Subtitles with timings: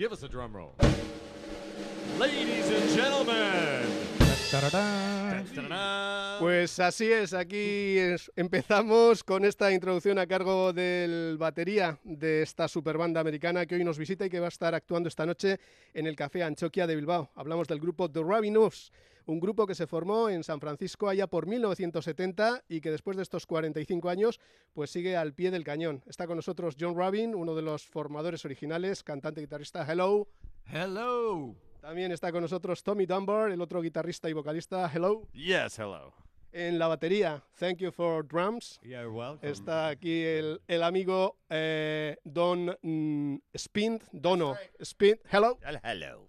[0.00, 0.72] Give us a drum roll.
[2.18, 4.19] Ladies and gentlemen.
[6.40, 12.66] Pues así es, aquí es- empezamos con esta introducción a cargo del batería de esta
[12.66, 15.60] superbanda americana que hoy nos visita y que va a estar actuando esta noche
[15.94, 17.30] en el Café Anchoquia de Bilbao.
[17.36, 18.90] Hablamos del grupo The Ravinos,
[19.26, 23.22] un grupo que se formó en San Francisco allá por 1970 y que después de
[23.22, 24.40] estos 45 años
[24.72, 26.02] pues sigue al pie del cañón.
[26.08, 29.86] Está con nosotros John Rabin, uno de los formadores originales, cantante y guitarrista.
[29.88, 30.26] Hello.
[30.66, 31.54] Hello.
[31.80, 34.90] También está con nosotros Tommy Dunbar, el otro guitarrista y vocalista.
[34.92, 35.26] Hello.
[35.32, 36.12] Yes, hello.
[36.52, 38.80] En la batería, Thank You for Drums.
[38.82, 39.48] You're welcome.
[39.50, 45.20] Está aquí el, el amigo eh, Don mm, Spint, Dono Spint.
[45.32, 45.58] Hello.
[45.82, 46.28] Hello.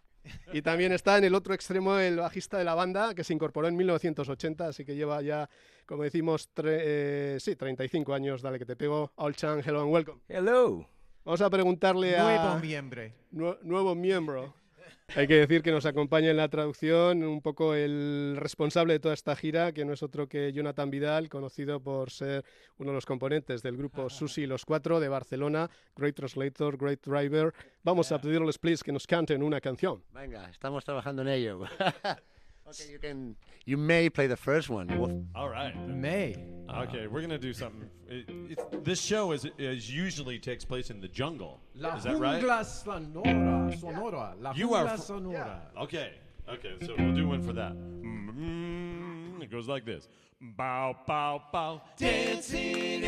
[0.53, 3.67] Y también está en el otro extremo el bajista de la banda que se incorporó
[3.67, 5.49] en 1980, así que lleva ya,
[5.87, 8.43] como decimos, tre- eh, sí, 35 años.
[8.43, 9.11] Dale que te pego.
[9.15, 10.21] All Chan, hello and welcome.
[10.29, 10.87] Hello.
[11.25, 13.01] Vamos a preguntarle a Nuevo miembro.
[13.31, 14.53] nue- nuevo miembro.
[15.13, 19.13] Hay que decir que nos acompaña en la traducción un poco el responsable de toda
[19.13, 22.45] esta gira, que no es otro que Jonathan Vidal, conocido por ser
[22.77, 27.05] uno de los componentes del grupo Susi y los Cuatro de Barcelona, Great Translator, Great
[27.05, 27.53] Driver.
[27.83, 30.01] Vamos a pedirles, please, que nos canten una canción.
[30.13, 31.59] Venga, estamos trabajando en ello.
[32.71, 33.35] okay, you can.
[33.65, 34.87] You may play the first one.
[34.99, 35.73] Well, All right.
[35.87, 36.35] May.
[36.69, 37.89] Okay, we're gonna do something.
[38.07, 41.59] It, it's, this show is, is usually takes place in the jungle.
[41.75, 42.41] La is that right?
[42.41, 43.77] jungla sonora.
[43.77, 44.33] Sonora.
[44.39, 45.61] La You are jungla fr- sonora.
[45.81, 46.13] Okay.
[46.49, 46.73] Okay.
[46.85, 47.73] So we'll do one for that.
[47.73, 50.07] Mm, It goes like this.
[50.41, 51.81] Bow, bow, bow.
[51.97, 53.03] Dancing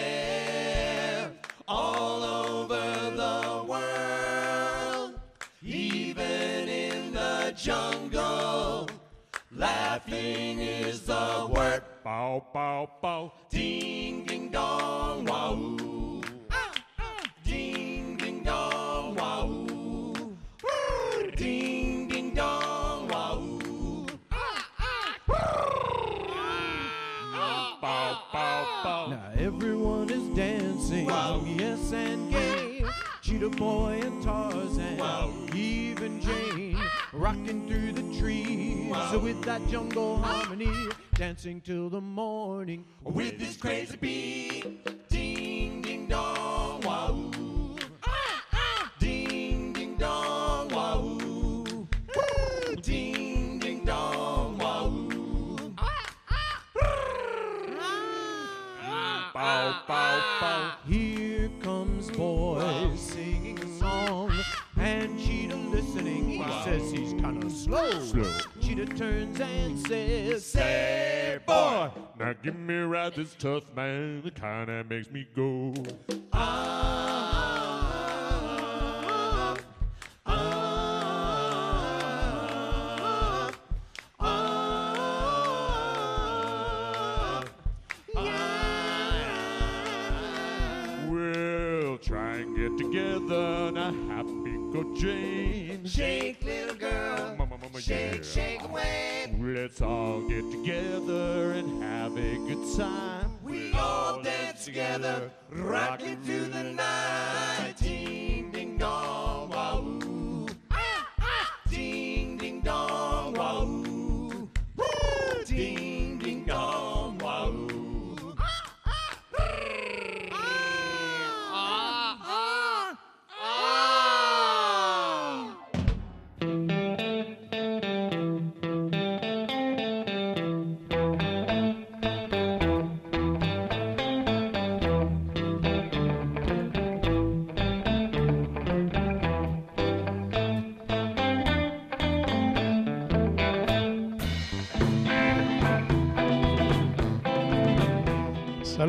[0.00, 1.30] everywhere,
[1.68, 5.20] all over the world,
[5.62, 8.29] even in the jungle.
[12.10, 13.32] Bow, bow, bow.
[13.50, 15.54] Ding, ding, dong, wow.
[17.44, 19.46] Ding, ding, dong, wow.
[21.36, 23.36] Ding, ding, dong, wow.
[27.80, 29.06] Bow, bow, bow.
[29.10, 31.06] Now everyone is dancing.
[31.06, 31.44] Wow.
[31.46, 32.84] Yes, and gay.
[33.22, 35.54] Cheetah Boy and Tarzan.
[35.54, 36.76] Even Jane.
[37.12, 40.72] Rocking through the trees So with that jungle harmony.
[41.20, 42.86] Dancing till the morning.
[43.04, 45.08] With this crazy beat.
[45.10, 47.30] Ding, ding, dong, wow.
[48.98, 51.18] Ding, ding, dong, wow.
[52.80, 54.88] Ding, ding, dong, wow.
[59.34, 60.72] Bow, bow, bow.
[60.86, 64.32] Here comes boy singing a song,
[64.78, 66.30] and Cheetah listening.
[66.30, 67.90] He says he's kind of slow.
[68.62, 70.49] Cheetah turns and says,
[72.30, 74.22] now give me a ride this tough man.
[74.24, 75.74] It kinda makes me go.
[76.32, 76.46] Ah,
[80.26, 80.36] ah,
[84.20, 84.32] ah,
[88.16, 88.30] ah.
[91.08, 94.39] We'll try and get together now.
[94.80, 95.84] Happy Jane.
[95.84, 97.34] Shake, little girl.
[97.36, 99.30] Mama, mama, shake, shake away.
[99.38, 103.36] Let's all get together and have a good time.
[103.42, 106.39] We all dance together, rocking through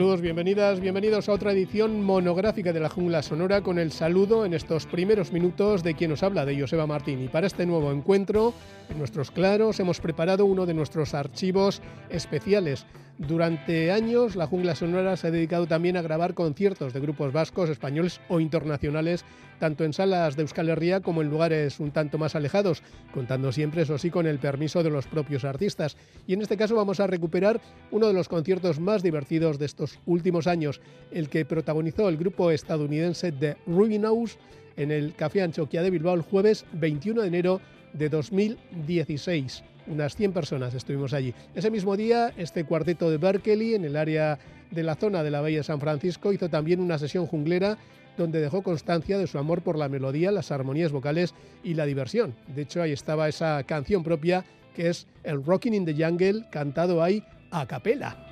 [0.02, 4.56] Saludos, bienvenidas, bienvenidos a otra edición monográfica de la Jungla Sonora con el saludo en
[4.56, 7.22] estos primeros minutos de quien nos habla, de Joseba Martín.
[7.24, 8.56] Y para este nuevo encuentro,
[8.92, 12.86] en nuestros claros, hemos preparado uno de nuestros archivos especiales.
[13.18, 17.70] Durante años, la Jungla Sonora se ha dedicado también a grabar conciertos de grupos vascos,
[17.70, 19.26] españoles o internacionales,
[19.60, 22.82] tanto en salas de Euskal Herria como en lugares un tanto más alejados,
[23.14, 25.98] contando siempre, eso sí, con el permiso de los propios artistas.
[26.26, 27.62] Y en este caso vamos a recuperar
[27.92, 32.52] uno de los conciertos más divertidos de estos últimos años, el que protagonizó el grupo
[32.52, 34.38] estadounidense The Ruinous
[34.78, 37.62] en el Café Anchoquia de Bilbao el jueves 21 de enero
[37.94, 39.64] de 2016.
[39.88, 41.34] Unas 100 personas estuvimos allí.
[41.56, 44.40] Ese mismo día, este cuarteto de Berkeley, en el área
[44.70, 47.78] de la zona de la Bahía de San Francisco, hizo también una sesión junglera
[48.18, 51.34] donde dejó constancia de su amor por la melodía, las armonías vocales
[51.64, 52.36] y la diversión.
[52.54, 54.46] De hecho, ahí estaba esa canción propia
[54.76, 58.31] que es el Rocking in the Jungle, cantado ahí a capela.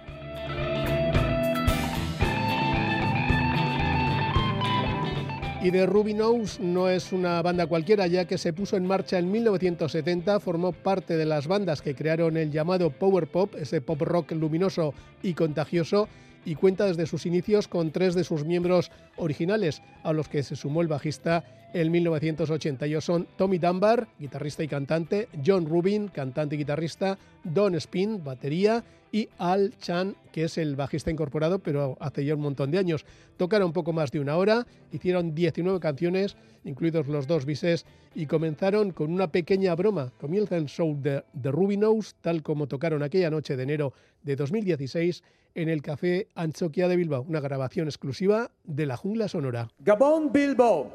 [5.62, 9.20] Y The Ruby Nose no es una banda cualquiera, ya que se puso en marcha
[9.20, 14.02] en 1970, formó parte de las bandas que crearon el llamado Power Pop, ese pop
[14.02, 16.08] rock luminoso y contagioso,
[16.46, 20.56] y cuenta desde sus inicios con tres de sus miembros originales, a los que se
[20.56, 21.44] sumó el bajista
[21.74, 22.86] en 1980.
[22.86, 28.84] Ellos son Tommy Dunbar, guitarrista y cantante, John Rubin, cantante y guitarrista, Don Spin, batería,
[29.12, 33.06] y Al Chan, que es el bajista incorporado, pero hace ya un montón de años.
[33.38, 38.92] Tocaron poco más de una hora, hicieron 19 canciones, incluidos los dos bises, y comenzaron
[38.92, 40.12] con una pequeña broma.
[40.20, 43.94] Comienza el show de The Ruby Nose, tal como tocaron aquella noche de enero
[44.24, 45.24] de 2016
[45.56, 49.70] en el Café Anchoquia de Bilbao, una grabación exclusiva de la Jungla Sonora.
[49.80, 50.92] Gabón Bilbao.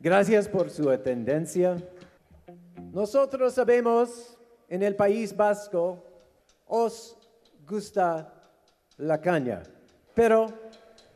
[0.00, 1.76] Gracias por su atendencia.
[2.92, 4.36] Nosotros sabemos
[4.68, 6.04] en el País Vasco
[6.66, 7.16] os
[7.66, 8.32] gusta
[8.98, 9.62] la caña,
[10.14, 10.46] pero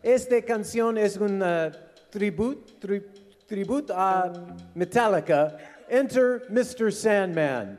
[0.03, 1.43] esta canción es un
[2.11, 2.75] tributo,
[3.47, 4.33] tributo a
[4.75, 5.57] Metallica.
[5.89, 6.93] Enter Mr.
[6.93, 7.79] Sandman.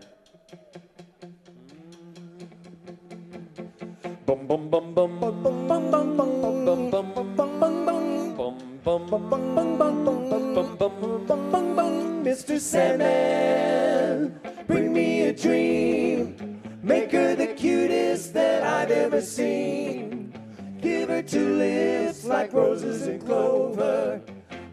[12.27, 12.59] Mr.
[12.59, 14.37] Sandman,
[14.67, 16.59] bring me a dream.
[16.83, 20.33] Make her the cutest that I've ever seen.
[20.81, 24.21] Give her two lips like roses and clover.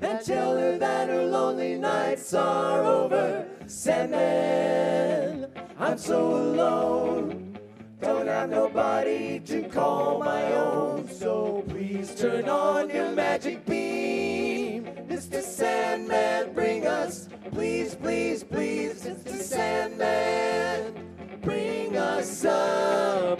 [0.00, 3.46] And tell her that her lonely nights are over.
[3.68, 5.46] Sandman,
[5.78, 7.53] I'm so alone.
[8.00, 11.08] Don't have nobody to call my own.
[11.08, 14.84] So please turn on your magic beam.
[15.08, 15.42] Mr.
[15.42, 19.40] Sandman, bring us, please, please, please, Mr.
[19.40, 20.94] Sandman,
[21.42, 23.36] bring us a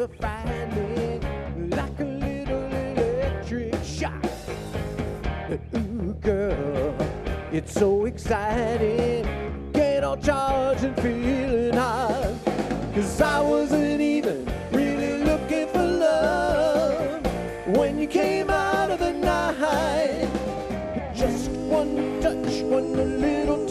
[0.00, 4.24] like a little electric shock.
[5.74, 6.94] Ooh, girl,
[7.52, 9.26] it's so exciting,
[9.74, 12.32] get all charged and feeling hot.
[12.94, 17.22] Cause I wasn't even really looking for love
[17.76, 20.30] when you came out of the night.
[21.14, 23.66] Just one touch, one little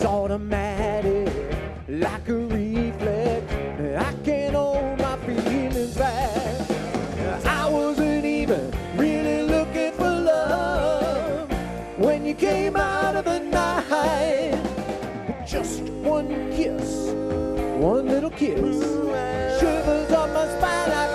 [0.00, 1.28] It's automatic,
[1.88, 3.52] like a reflex.
[3.98, 6.70] I can't hold my feelings back.
[7.44, 11.50] I wasn't even really looking for love
[11.98, 14.62] when you came out of the night.
[15.44, 17.08] Just one kiss,
[17.82, 18.78] one little kiss.
[19.58, 21.07] Shivers on my spine,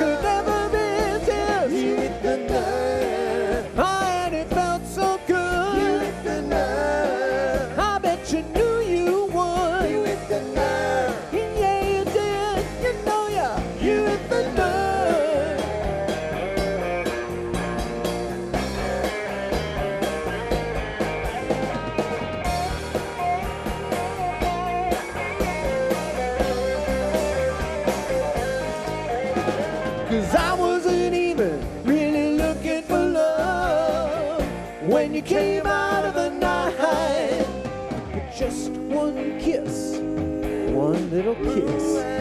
[41.35, 42.12] kiss.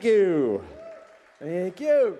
[0.00, 0.64] Thank you.
[1.40, 2.16] Thank you.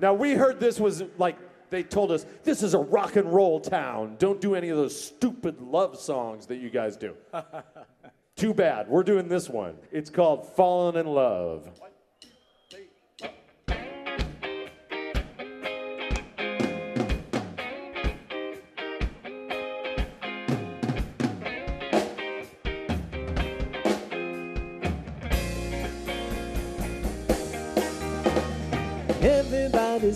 [0.00, 1.38] Now, we heard this was like,
[1.70, 4.16] they told us, this is a rock and roll town.
[4.18, 7.14] Don't do any of those stupid love songs that you guys do.
[8.36, 8.86] Too bad.
[8.86, 9.76] We're doing this one.
[9.92, 11.70] It's called Fallen in Love.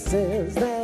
[0.08, 0.77] Says that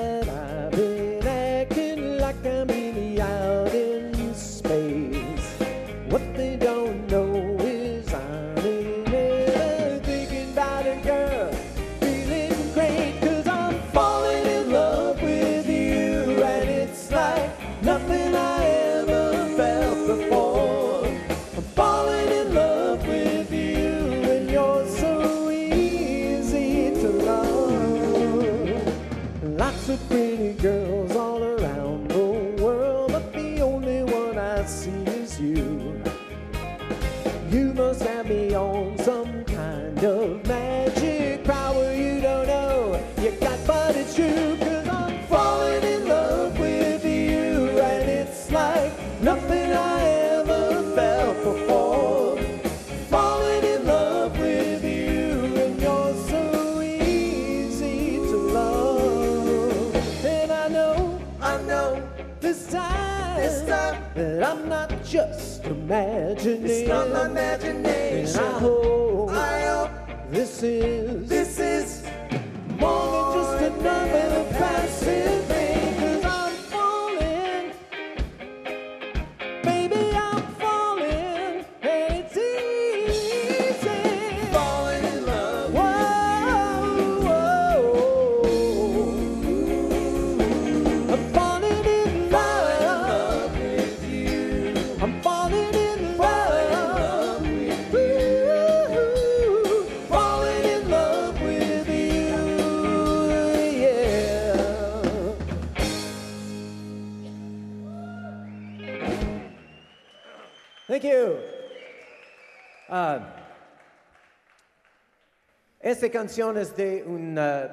[116.05, 117.71] 15 canciones de una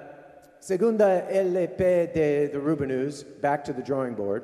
[0.59, 4.43] segunda LP de The Rubenews, Back to the Drawing Board.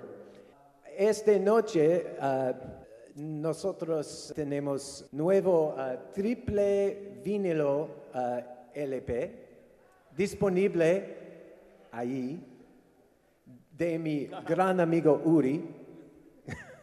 [0.97, 2.51] Esta noche uh,
[3.15, 8.41] nosotros tenemos nuevo uh, triple vinilo uh,
[8.75, 9.31] LP
[10.17, 11.15] disponible
[11.93, 12.41] ahí
[13.71, 15.63] de mi gran amigo Uri.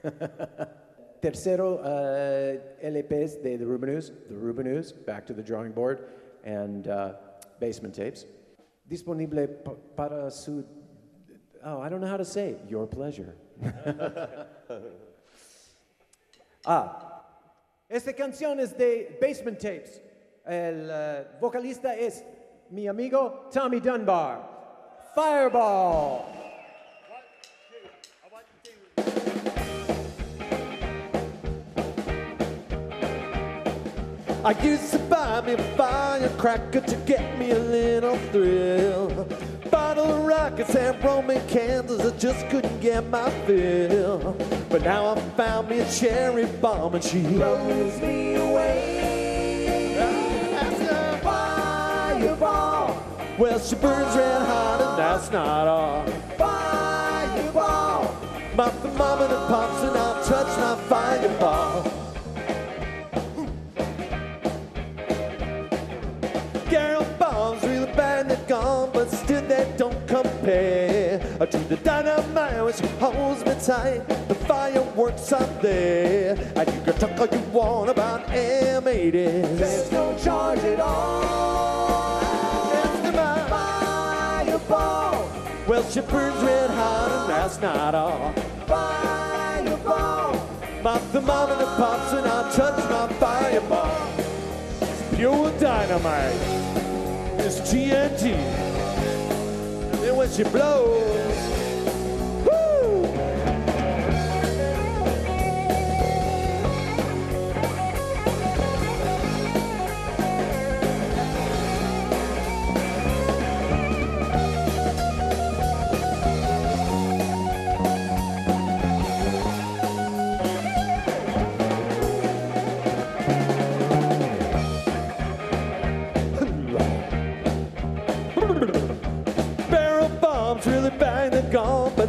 [1.21, 6.24] Tercero uh, LPs de The Rubenews, The Rubenews, Back to the Drawing Board.
[6.45, 7.15] And uh,
[7.59, 8.27] Basement Tapes.
[8.87, 9.49] Disponible
[9.97, 10.65] para su,
[11.65, 12.61] oh, I don't know how to say, it.
[12.69, 13.35] your pleasure.
[16.67, 17.23] ah,
[17.89, 20.01] esta canción es de Basement Tapes.
[20.47, 22.23] El uh, vocalista es
[22.71, 24.43] mi amigo Tommy Dunbar.
[25.15, 26.44] Fireball.
[34.45, 39.27] I used to buy me a firecracker to get me a little thrill.
[39.71, 44.37] Bottle of rockets and Roman candles, I just couldn't get my fill.
[44.69, 49.95] But now I found me a cherry bomb and she blows me away.
[49.97, 53.03] That's fireball.
[53.39, 56.07] Well, she burns red hot and that's not all.
[56.37, 58.15] Fireball.
[58.55, 62.04] My thermometer pops and I'll touch my fireball.
[68.47, 74.07] Gone, but still they don't compare uh, to the dynamite which holds me tight.
[74.29, 79.59] The fireworks out there, and you can talk all you want about M80s.
[79.59, 82.21] There's no charge at all.
[82.73, 85.31] It's my fireball.
[85.67, 88.33] Well, she burns red hot, and that's not all.
[88.67, 90.33] Fireball.
[90.83, 94.09] My thermometer pops, and I touch my fireball.
[94.81, 96.74] It's pure dynamite.
[97.39, 98.33] It's TNT.
[98.33, 101.54] And then when she blows,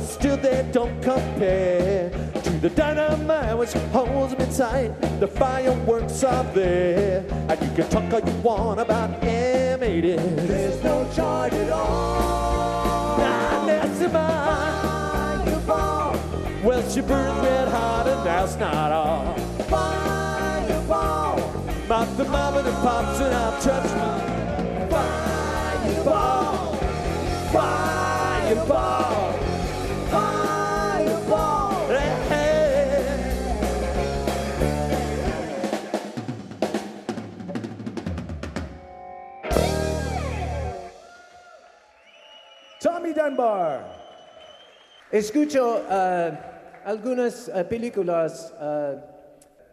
[0.01, 2.09] still they don't compare
[2.43, 4.89] to the dynamite which holds me tight.
[5.19, 10.17] The fireworks are there, and you can talk all you want about M80.
[10.47, 13.17] There's no charge at all.
[13.17, 15.45] Nah, that's mine.
[15.45, 16.15] Fireball,
[16.63, 19.35] Well, she burns red hot, and that's not all.
[19.69, 21.39] fireball,
[21.87, 24.89] My thermometer pops and I'll touch me.
[24.89, 26.75] fireball,
[27.51, 28.04] Fireball.
[43.15, 43.81] Dunbar.
[45.09, 46.31] Escucho eh,
[46.83, 48.97] algunas eh, películas eh,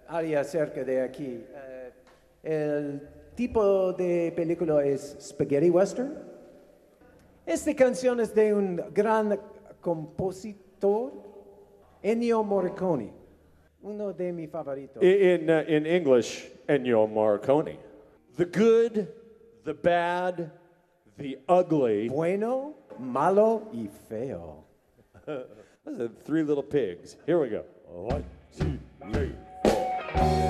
[0.08, 1.44] área cerca de aquí.
[2.42, 6.31] El tipo de película es spaghetti western.
[7.46, 9.38] Esta canción es de un gran
[9.80, 11.12] compositor,
[12.02, 13.12] Ennio Morricone,
[13.82, 15.02] uno de mis favoritos.
[15.02, 17.78] In, uh, in English, Ennio Morricone.
[18.36, 19.08] The good,
[19.64, 20.52] the bad,
[21.18, 22.08] the ugly.
[22.08, 24.64] Bueno, malo y feo.
[25.26, 27.16] Those are three little pigs.
[27.26, 27.64] Here we go.
[27.88, 28.24] One,
[28.56, 28.78] two,
[29.12, 29.32] three,
[29.64, 30.41] four.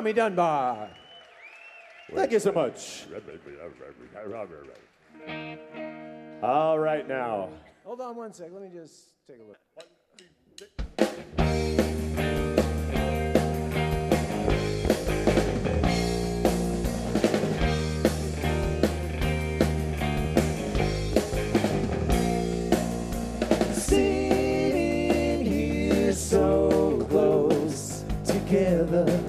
[0.00, 0.88] Tommy Dunbar.
[2.14, 3.04] Thank you so much.
[6.42, 7.50] All right now.
[7.84, 8.48] Hold on one sec.
[8.50, 9.58] Let me just take a look.
[23.74, 29.19] Sitting here so close together.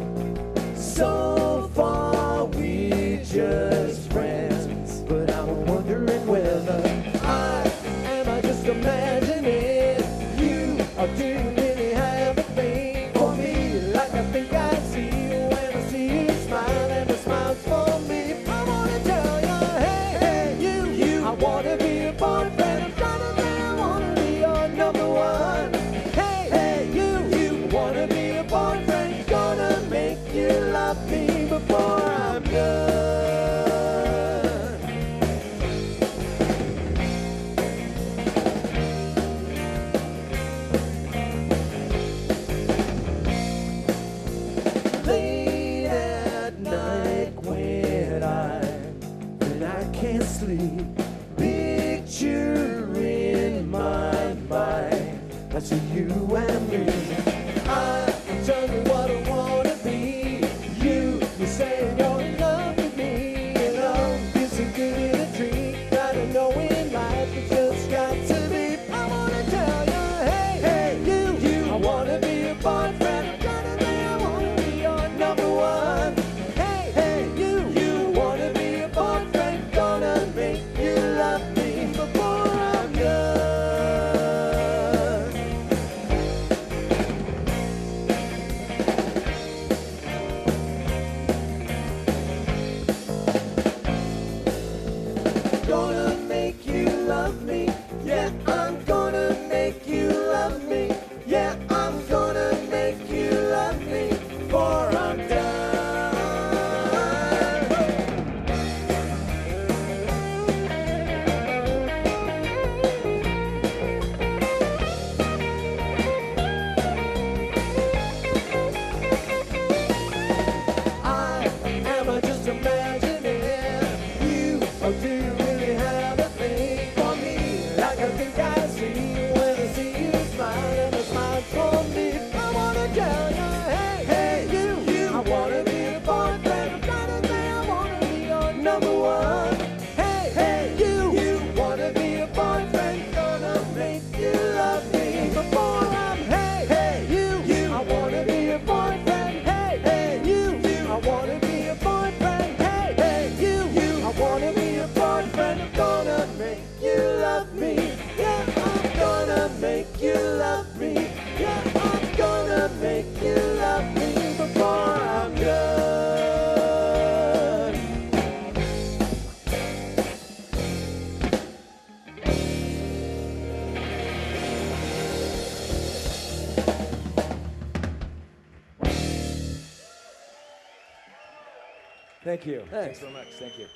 [182.23, 182.63] Thank you.
[182.69, 183.27] Thanks, Thanks so much.
[183.39, 183.67] Thank you.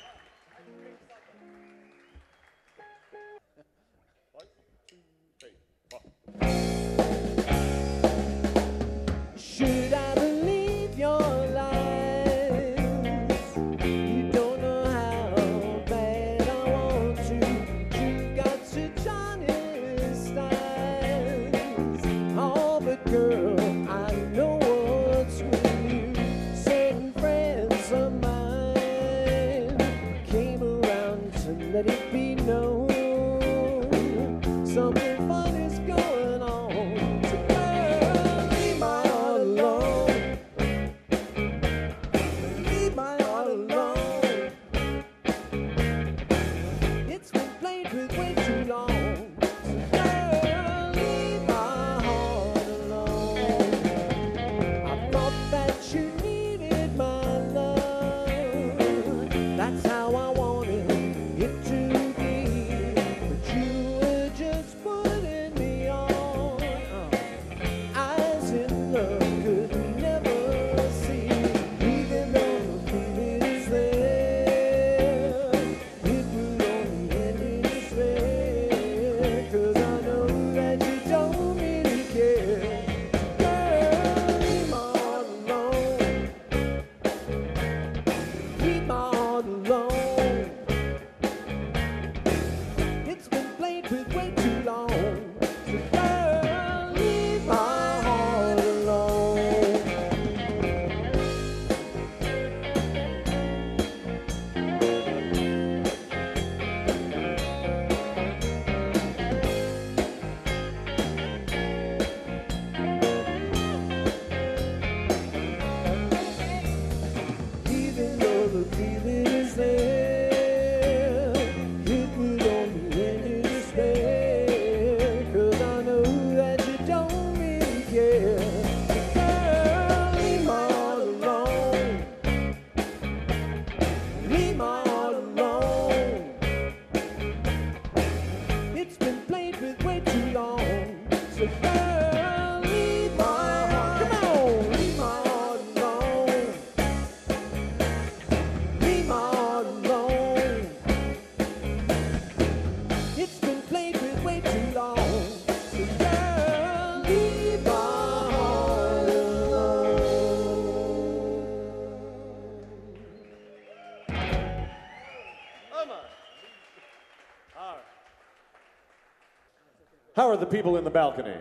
[170.39, 171.35] the people in the balcony?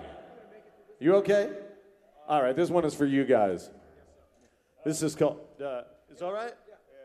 [1.00, 1.50] You okay?
[2.28, 3.70] All right, this one is for you guys.
[4.84, 5.40] This is called.
[5.62, 6.52] Uh, it's all right.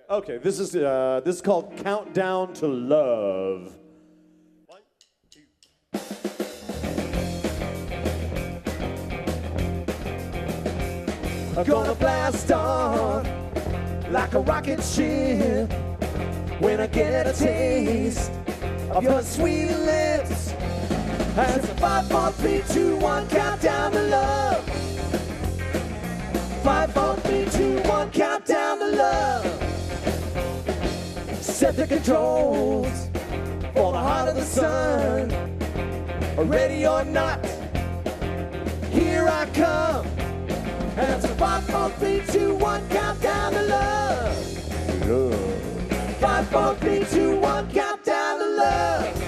[0.10, 3.78] Okay, this is uh, this is called Countdown to Love.
[4.66, 4.82] One,
[5.30, 5.42] two.
[11.58, 13.24] I'm gonna blast on
[14.12, 15.72] like a rocket ship
[16.60, 18.32] when I get a taste
[18.92, 20.39] of your sweet lips.
[21.40, 24.62] As a five, four, three, two, one, countdown to love.
[26.62, 29.46] Five, four, three, two, one, countdown to love.
[31.42, 33.10] Set the controls
[33.74, 35.30] for the heart of the sun.
[36.50, 37.46] Ready or not,
[38.92, 40.06] here I come.
[40.98, 44.36] It's a five, four, three, two, one, countdown to love.
[46.20, 49.19] Five, four, three, two, one, countdown to love.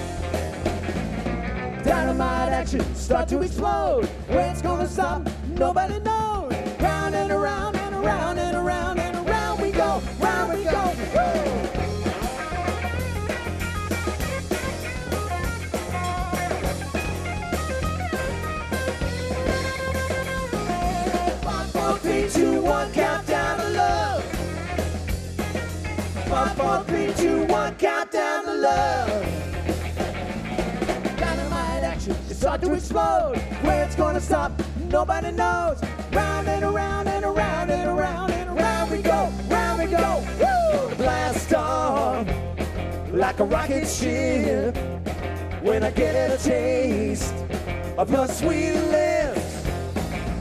[2.62, 4.04] Dynamite action start to explode.
[4.28, 6.52] Where it's gonna stop, nobody knows.
[6.80, 10.94] Round and around and around and around and around we go, round we go.
[11.14, 11.68] Woo!
[21.98, 24.24] Three, two, one, countdown to love.
[26.28, 29.51] Five, four, three, two, one, countdown to love.
[32.42, 33.36] Start to explode.
[33.62, 34.50] Where it's gonna stop,
[34.90, 35.80] nobody knows.
[36.12, 40.24] Round and around and around and around and around we go, round we go.
[40.40, 40.96] Woo!
[40.96, 42.26] Blast off
[43.12, 44.76] like a rocket ship.
[45.62, 47.32] When I get a taste
[47.96, 49.64] of your sweet lips.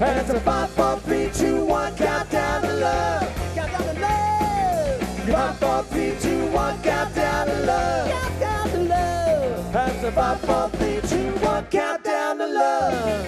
[0.02, 3.54] And it's a five, four, three, two, one, countdown to love.
[3.54, 5.30] Countdown to love.
[5.30, 8.10] Five, four, three, two, one, countdown to love.
[8.10, 8.81] Countdown to love.
[9.74, 13.28] It's a five, four, three, two, one, countdown to love.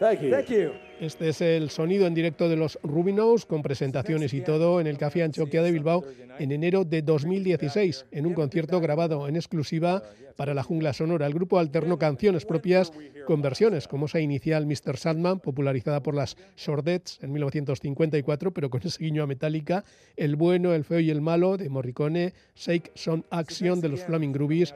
[0.00, 0.30] Thank you.
[0.32, 0.74] Thank you.
[1.00, 4.98] Este es el sonido en directo de los Rubinos, con presentaciones y todo, en el
[4.98, 6.04] Café Anchoquia de Bilbao
[6.38, 10.02] en enero de 2016, en un concierto grabado en exclusiva
[10.36, 11.26] para la Jungla Sonora.
[11.26, 12.92] El grupo alternó canciones propias
[13.26, 14.96] con versiones, como esa inicial Mr.
[14.96, 19.84] Sandman, popularizada por las Shordettes en 1954, pero con ese guiño a Metallica,
[20.16, 24.32] El bueno, el feo y el malo de Morricone, Shake Son Action de los Flaming
[24.32, 24.74] Groovies,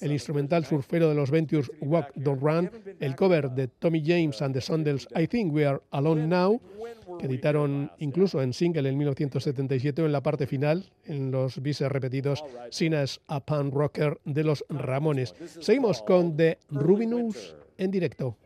[0.00, 4.54] el instrumental surfero de los Ventures Walk Don't Run, el cover de Tommy James and
[4.54, 6.60] the Sondels I Think We Are Alone Now,
[7.18, 11.90] que editaron incluso en single en 1977 o en la parte final, en los bises
[11.90, 15.34] repetidos, Sinas a Pan Rocker de los Ramones.
[15.60, 18.36] Seguimos con The Rubinus en directo.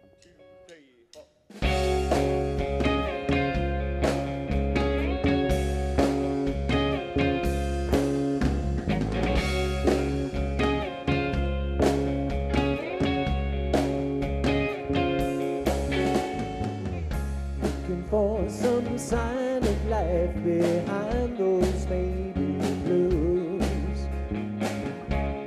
[19.01, 22.53] Sign of life behind those baby
[22.85, 24.07] blues.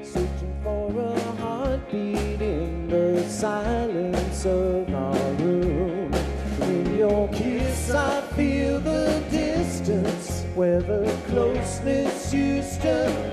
[0.01, 6.11] Searching for a heartbeat in the silence of our room.
[6.61, 13.32] In your kiss, I feel the distance where the closeness used to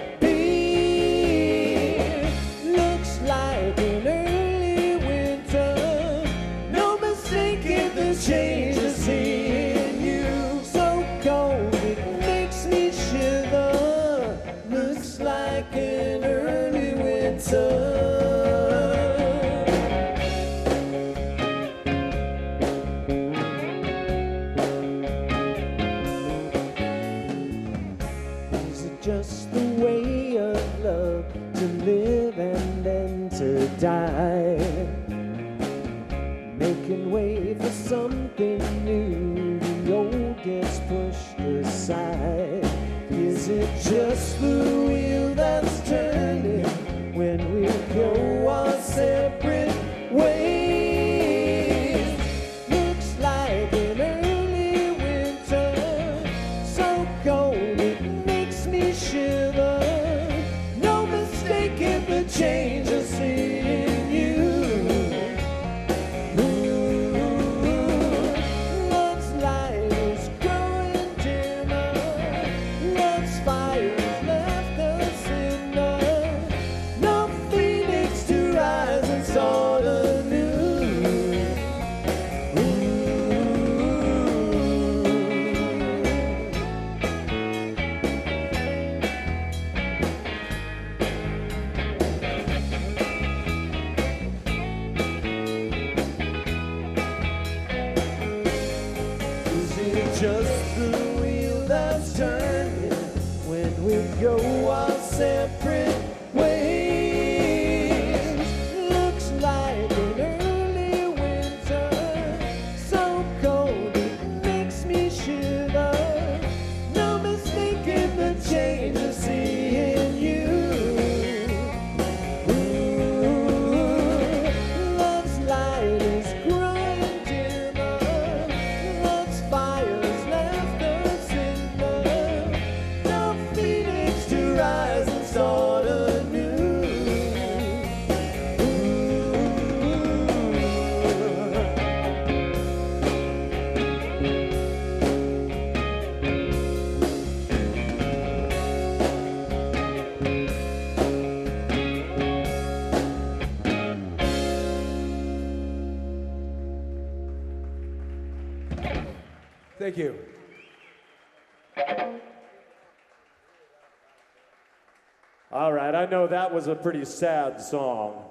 [166.01, 168.25] I know that was a pretty sad song.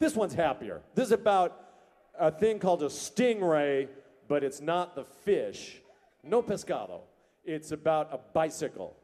[0.00, 0.80] This one's happier.
[0.96, 1.60] This is about
[2.18, 3.86] a thing called a stingray,
[4.26, 5.80] but it's not the fish.
[6.24, 7.02] No pescado.
[7.44, 8.96] It's about a bicycle.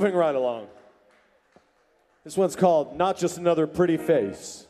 [0.00, 0.66] Moving right along.
[2.24, 4.66] This one's called Not Just Another Pretty Face.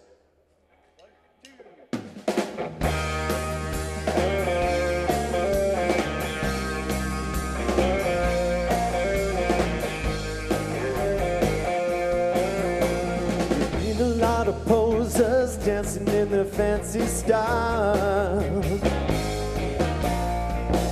[14.66, 18.38] Posers dancing in their fancy style.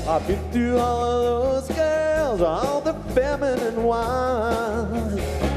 [0.09, 2.08] I've been through all of those girls,
[2.41, 5.48] all the feminine ones.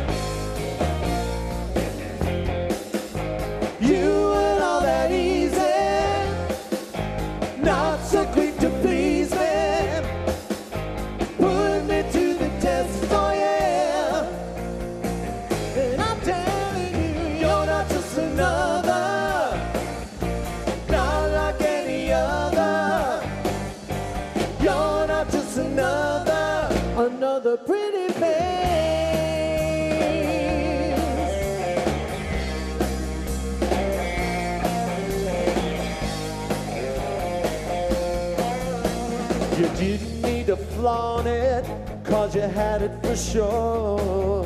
[40.81, 41.63] Flaunt it,
[42.03, 44.43] cause you had it for sure.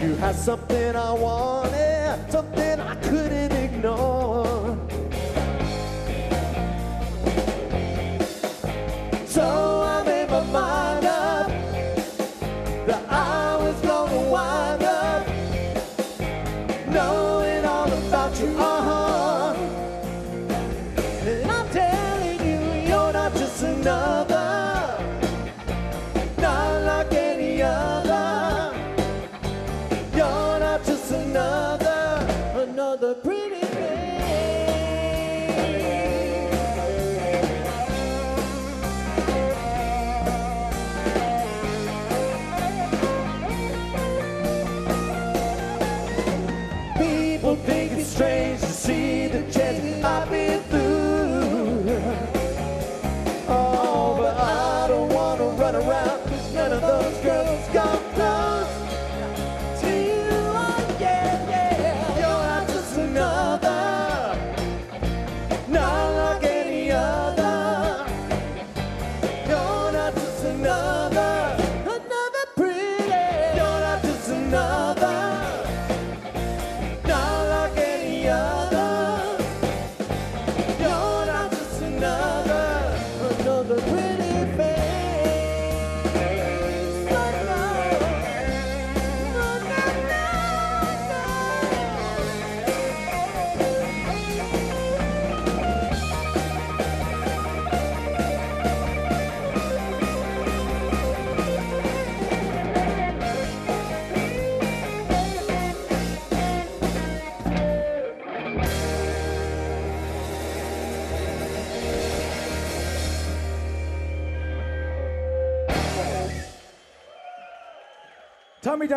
[0.00, 1.61] You had something I wanted,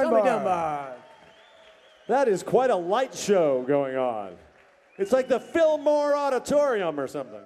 [0.01, 0.19] Dunbar.
[0.19, 0.95] Tommy Dunbar.
[2.07, 4.35] That is quite a light show going on.
[4.97, 7.41] It's like the Fillmore Auditorium or something.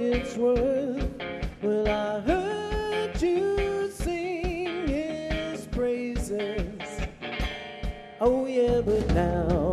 [0.00, 1.10] It's worth.
[1.62, 6.80] Well, I heard you sing his praises.
[8.20, 9.69] Oh, yeah, but now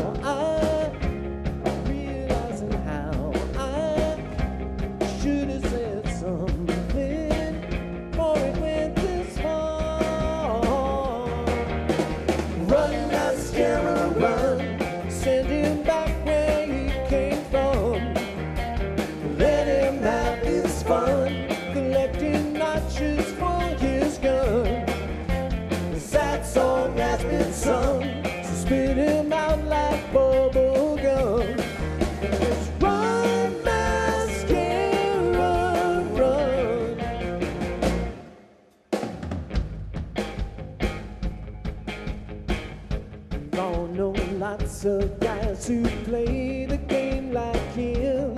[44.77, 48.35] lots of guys who play the game like him.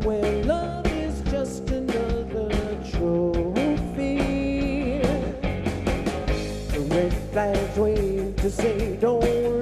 [0.00, 2.50] Where love is just another
[2.90, 4.18] trophy.
[6.72, 9.53] The red flags wave to say, don't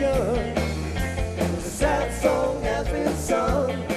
[0.00, 0.54] his gun.
[1.36, 3.89] The sad song has been sung,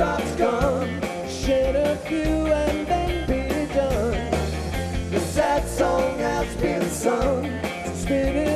[0.00, 5.10] teardrops come, shed a few and then be done.
[5.10, 7.44] The sad song has been sung,
[7.94, 8.49] so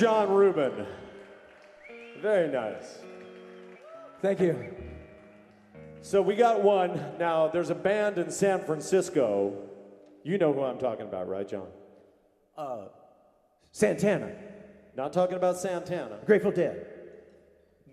[0.00, 0.86] Jon Rubin.
[2.22, 3.00] Very nice.
[4.22, 4.74] Thank you.
[6.00, 6.98] So we got one.
[7.18, 9.54] Now, there's a band in San Francisco.
[10.22, 11.66] You know who I'm talking about, right, John?
[12.56, 12.86] Uh,
[13.72, 14.32] Santana,
[14.96, 16.18] Not talking about Santana.
[16.24, 16.86] Grateful Dead,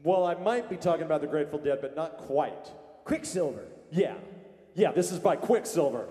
[0.01, 2.72] Well, I might be talking about the Grateful Dead, but not quite.
[3.03, 3.66] Quicksilver.
[3.91, 4.16] Yeah.
[4.76, 6.08] Yeah, this is by Quicksilver.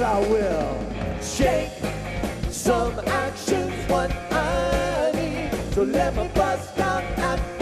[0.00, 0.78] I will.
[1.20, 1.72] Shake
[2.50, 5.74] some actions, what I need.
[5.74, 7.57] So let me bust out at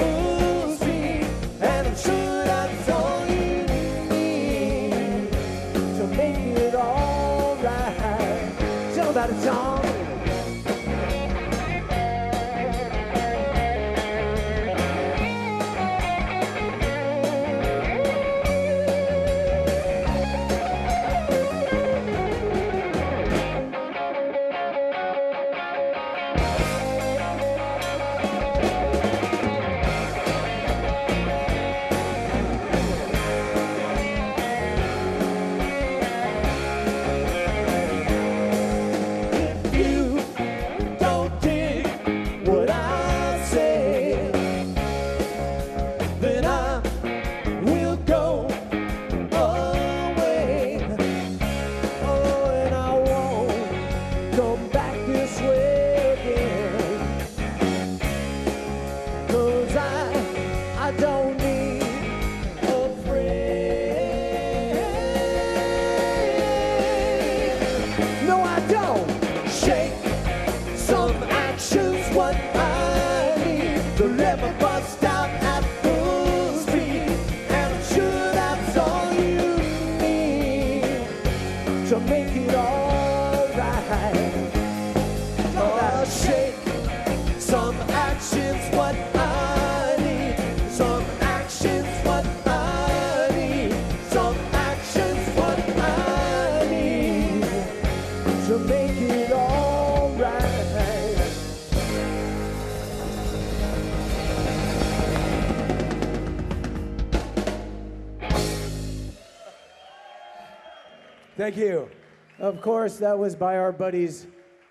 [111.36, 111.90] Thank you.
[112.38, 114.26] Of course, that was by our buddies,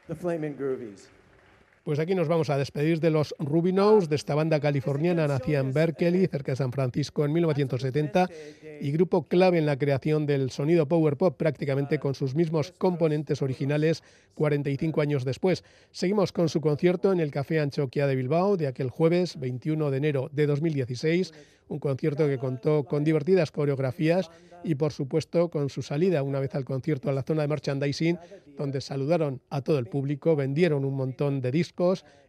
[0.08, 1.06] the Flamin' Groovies.
[1.86, 5.72] Pues aquí nos vamos a despedir de los Rubinos, de esta banda californiana nacida en
[5.72, 8.28] Berkeley, cerca de San Francisco, en 1970,
[8.82, 13.44] y grupo clave en la creación del sonido power pop, prácticamente con sus mismos componentes
[13.44, 14.02] originales
[14.34, 15.64] 45 años después.
[15.92, 19.98] Seguimos con su concierto en el Café Anchoquia de Bilbao de aquel jueves 21 de
[19.98, 21.36] enero de 2016,
[21.68, 24.32] un concierto que contó con divertidas coreografías
[24.64, 28.18] y por supuesto con su salida una vez al concierto a la zona de merchandising,
[28.58, 31.75] donde saludaron a todo el público, vendieron un montón de discos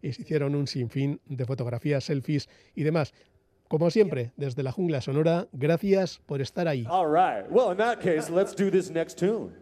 [0.02, 3.12] y se hicieron un sinfín de fotografías, selfies y demás.
[3.68, 6.86] Como siempre, desde la jungla sonora, gracias por estar ahí.
[6.88, 7.50] All right.
[7.50, 9.52] Well, in that case, let's do this next tune.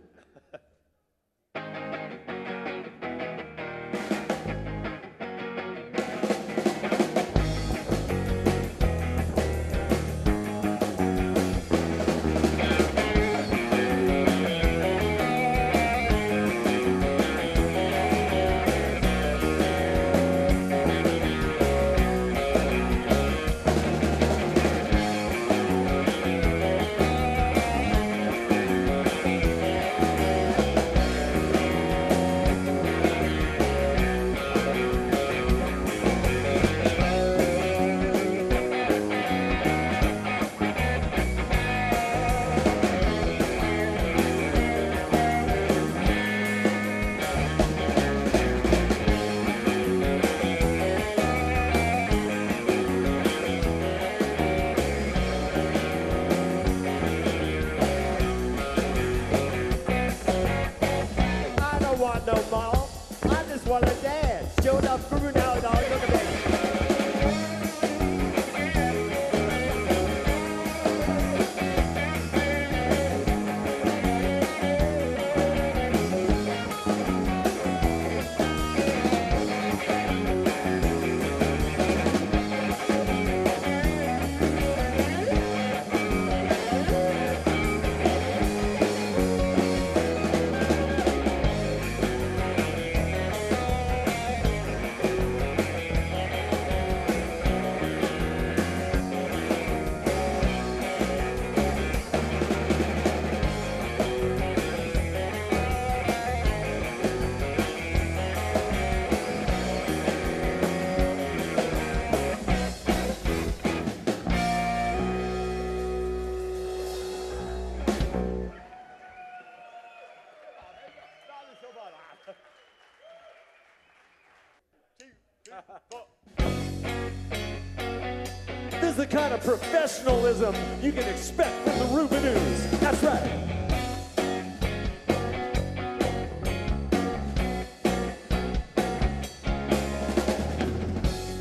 [129.45, 132.81] professionalism you can expect from the Rubinoos.
[132.81, 133.31] That's right.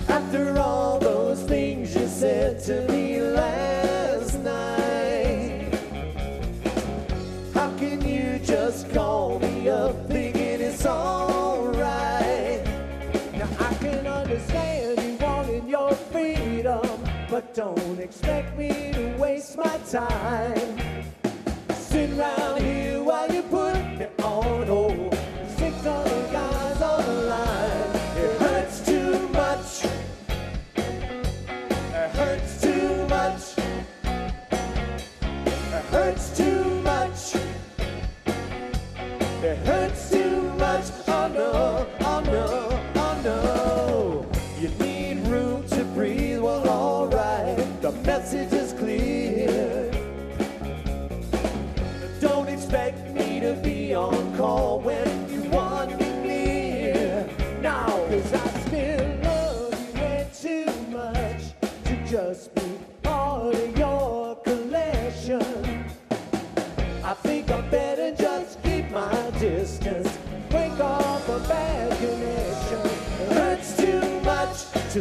[0.09, 5.73] After all those things you said to me last night,
[7.53, 12.65] how can you just call me up thinking it's alright?
[13.33, 16.81] Now I can understand you wanting your freedom,
[17.29, 20.92] but don't expect me to waste my time.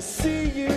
[0.03, 0.72] See you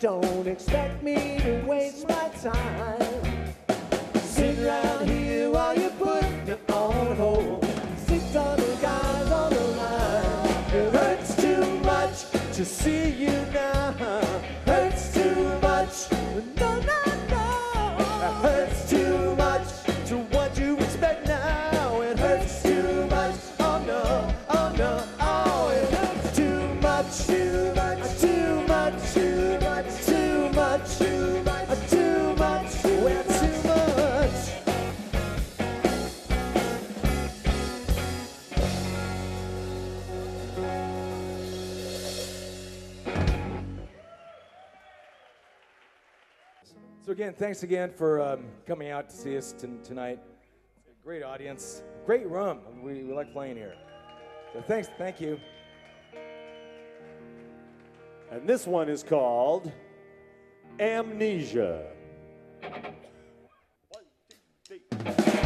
[0.00, 3.52] don't expect me to waste my time.
[4.20, 7.66] Sit around here while you put me on hold.
[8.06, 10.74] Six other guys on the line.
[10.74, 13.32] It hurts too much to see you
[47.18, 50.20] again, thanks again for um, coming out to see us t- tonight.
[51.02, 52.60] Great audience, great room.
[52.80, 53.74] We, we like playing here.
[54.52, 55.40] So thanks, thank you.
[58.30, 59.72] And this one is called
[60.78, 61.86] Amnesia.
[65.00, 65.37] Time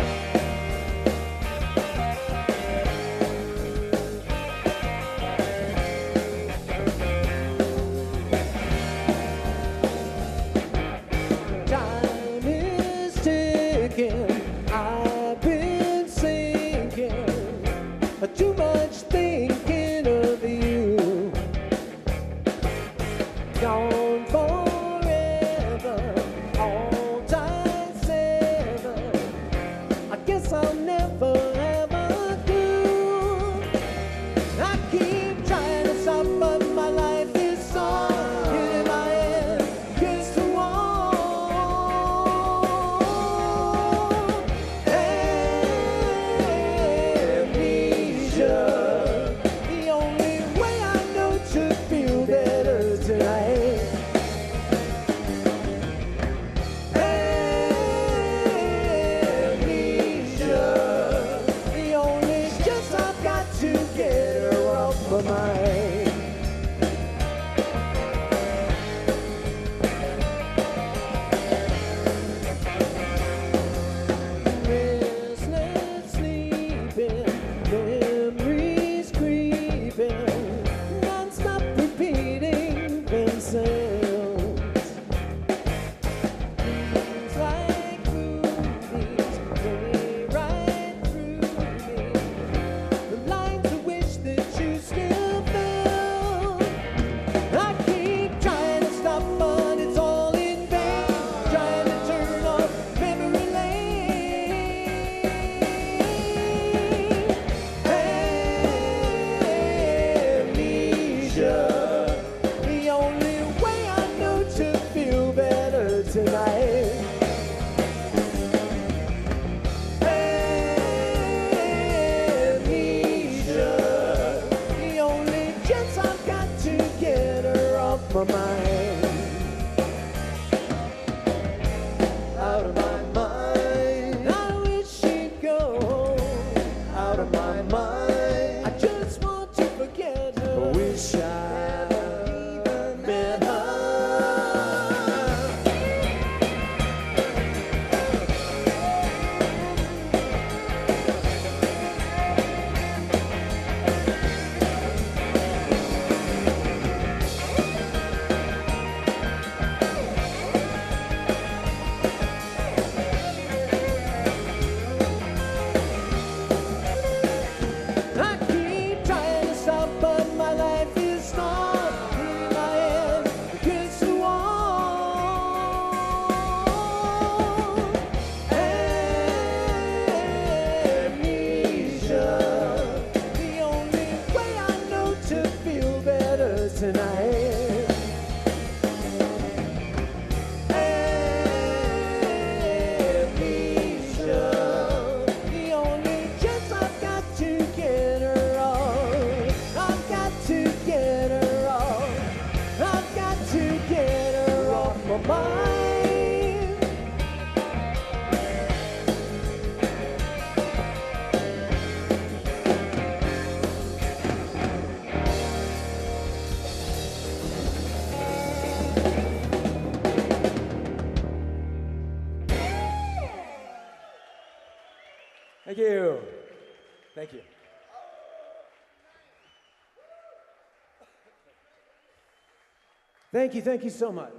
[233.33, 234.32] Thank you, thank you so much.